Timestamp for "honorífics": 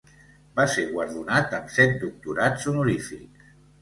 2.73-3.53